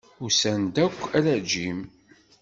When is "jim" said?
1.49-1.79